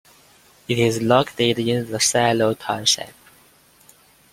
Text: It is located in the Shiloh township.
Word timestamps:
It 0.67 0.79
is 0.79 0.99
located 0.99 1.59
in 1.59 1.91
the 1.91 1.99
Shiloh 1.99 2.55
township. 2.55 3.13